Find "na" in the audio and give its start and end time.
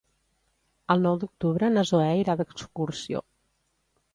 1.75-1.83